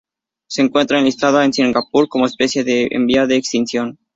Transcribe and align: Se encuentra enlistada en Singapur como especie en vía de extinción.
Se 0.49 0.63
encuentra 0.63 0.97
enlistada 0.97 1.45
en 1.45 1.53
Singapur 1.53 2.07
como 2.09 2.25
especie 2.25 2.87
en 2.89 3.05
vía 3.05 3.27
de 3.27 3.35
extinción. 3.35 3.99